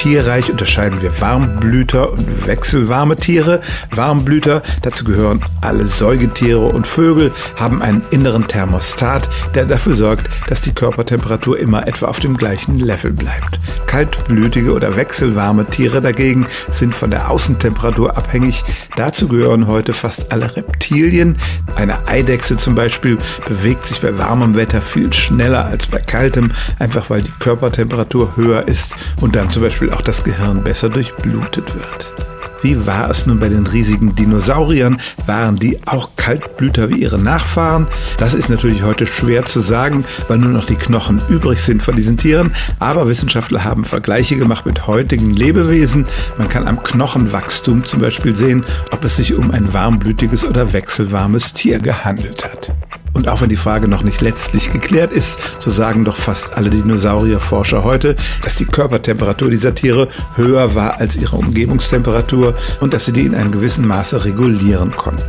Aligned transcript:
Tierreich 0.00 0.50
unterscheiden 0.50 1.02
wir 1.02 1.20
Warmblüter 1.20 2.10
und 2.10 2.46
wechselwarme 2.46 3.16
Tiere. 3.16 3.60
Warmblüter, 3.90 4.62
dazu 4.80 5.04
gehören 5.04 5.44
alle 5.60 5.84
Säugetiere 5.84 6.60
und 6.60 6.86
Vögel, 6.86 7.32
haben 7.56 7.82
einen 7.82 8.04
inneren 8.10 8.48
Thermostat, 8.48 9.28
der 9.54 9.66
dafür 9.66 9.92
sorgt, 9.92 10.30
dass 10.48 10.62
die 10.62 10.72
Körpertemperatur 10.72 11.58
immer 11.58 11.86
etwa 11.86 12.06
auf 12.06 12.18
dem 12.18 12.38
gleichen 12.38 12.78
Level 12.78 13.12
bleibt. 13.12 13.60
Kaltblütige 13.86 14.72
oder 14.72 14.96
wechselwarme 14.96 15.66
Tiere 15.66 16.00
dagegen 16.00 16.46
sind 16.70 16.94
von 16.94 17.10
der 17.10 17.30
Außentemperatur 17.30 18.16
abhängig. 18.16 18.64
Dazu 18.96 19.28
gehören 19.28 19.66
heute 19.66 19.92
fast 19.92 20.32
alle 20.32 20.56
Reptilien. 20.56 21.36
Eine 21.74 22.08
Eidechse 22.08 22.56
zum 22.56 22.74
Beispiel 22.74 23.18
bewegt 23.46 23.86
sich 23.86 24.00
bei 24.00 24.16
warmem 24.16 24.54
Wetter 24.54 24.80
viel 24.80 25.12
schneller 25.12 25.66
als 25.66 25.88
bei 25.88 25.98
kaltem, 25.98 26.52
einfach 26.78 27.10
weil 27.10 27.20
die 27.20 27.32
Körpertemperatur 27.38 28.36
höher 28.36 28.66
ist 28.66 28.94
und 29.20 29.36
dann 29.36 29.50
zum 29.50 29.62
Beispiel 29.62 29.89
auch 29.92 30.02
das 30.02 30.24
Gehirn 30.24 30.62
besser 30.62 30.88
durchblutet 30.88 31.74
wird. 31.74 32.12
Wie 32.62 32.86
war 32.86 33.08
es 33.08 33.24
nun 33.24 33.40
bei 33.40 33.48
den 33.48 33.66
riesigen 33.66 34.14
Dinosauriern? 34.14 35.00
Waren 35.26 35.56
die 35.56 35.78
auch 35.86 36.10
Kaltblüter 36.16 36.90
wie 36.90 37.00
ihre 37.00 37.18
Nachfahren? 37.18 37.86
Das 38.18 38.34
ist 38.34 38.50
natürlich 38.50 38.82
heute 38.82 39.06
schwer 39.06 39.46
zu 39.46 39.60
sagen, 39.60 40.04
weil 40.28 40.38
nur 40.38 40.50
noch 40.50 40.64
die 40.64 40.76
Knochen 40.76 41.22
übrig 41.28 41.62
sind 41.62 41.82
von 41.82 41.96
diesen 41.96 42.18
Tieren. 42.18 42.54
Aber 42.78 43.08
Wissenschaftler 43.08 43.64
haben 43.64 43.84
Vergleiche 43.86 44.36
gemacht 44.36 44.66
mit 44.66 44.86
heutigen 44.86 45.30
Lebewesen. 45.30 46.06
Man 46.36 46.50
kann 46.50 46.66
am 46.66 46.82
Knochenwachstum 46.82 47.84
zum 47.84 48.00
Beispiel 48.00 48.34
sehen, 48.34 48.64
ob 48.90 49.04
es 49.04 49.16
sich 49.16 49.34
um 49.34 49.50
ein 49.50 49.72
warmblütiges 49.72 50.44
oder 50.44 50.74
wechselwarmes 50.74 51.54
Tier 51.54 51.78
gehandelt 51.78 52.44
hat. 52.44 52.74
Und 53.20 53.28
auch 53.28 53.42
wenn 53.42 53.50
die 53.50 53.56
Frage 53.56 53.86
noch 53.86 54.02
nicht 54.02 54.22
letztlich 54.22 54.72
geklärt 54.72 55.12
ist, 55.12 55.38
so 55.58 55.70
sagen 55.70 56.06
doch 56.06 56.16
fast 56.16 56.56
alle 56.56 56.70
Dinosaurierforscher 56.70 57.84
heute, 57.84 58.16
dass 58.42 58.54
die 58.54 58.64
Körpertemperatur 58.64 59.50
dieser 59.50 59.74
Tiere 59.74 60.08
höher 60.36 60.74
war 60.74 61.00
als 61.00 61.16
ihre 61.16 61.36
Umgebungstemperatur 61.36 62.54
und 62.80 62.94
dass 62.94 63.04
sie 63.04 63.12
die 63.12 63.26
in 63.26 63.34
einem 63.34 63.52
gewissen 63.52 63.86
Maße 63.86 64.24
regulieren 64.24 64.96
konnten. 64.96 65.22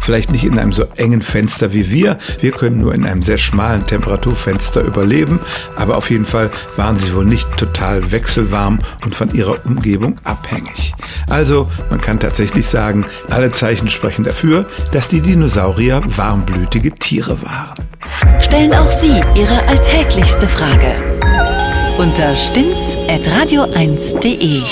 Vielleicht 0.00 0.32
nicht 0.32 0.42
in 0.42 0.58
einem 0.58 0.72
so 0.72 0.86
engen 0.96 1.22
Fenster 1.22 1.72
wie 1.72 1.88
wir, 1.88 2.18
wir 2.40 2.50
können 2.50 2.80
nur 2.80 2.94
in 2.94 3.06
einem 3.06 3.22
sehr 3.22 3.38
schmalen 3.38 3.86
Temperaturfenster 3.86 4.82
überleben, 4.82 5.38
aber 5.76 5.98
auf 5.98 6.10
jeden 6.10 6.24
Fall 6.24 6.50
waren 6.74 6.96
sie 6.96 7.14
wohl 7.14 7.24
nicht 7.24 7.48
total 7.56 8.10
wechselwarm 8.10 8.80
und 9.04 9.14
von 9.14 9.32
ihrer 9.32 9.64
Umgebung 9.64 10.18
abhängig. 10.24 10.94
Also 11.28 11.70
man 11.90 12.00
kann 12.00 12.18
tatsächlich 12.18 12.66
sagen, 12.66 13.06
alle 13.30 13.52
Zeichen 13.52 13.88
sprechen 13.88 14.24
dafür, 14.24 14.66
dass 14.90 15.06
die 15.06 15.20
Dinosaurier 15.20 16.02
warmblütige 16.16 16.90
Tiere 16.90 17.19
Tiere 17.20 17.36
waren. 17.42 17.76
Stellen 18.40 18.72
auch 18.72 18.86
Sie 18.86 19.20
Ihre 19.34 19.62
alltäglichste 19.68 20.48
Frage 20.48 20.94
unter 21.98 22.34
stimmtz.radio1.de. 22.34 24.62